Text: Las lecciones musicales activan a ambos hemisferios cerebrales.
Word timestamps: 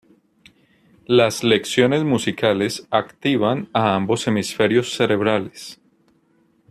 Las 1.05 1.43
lecciones 1.43 2.03
musicales 2.03 2.87
activan 2.89 3.69
a 3.71 3.93
ambos 3.93 4.25
hemisferios 4.27 4.95
cerebrales. 4.95 5.79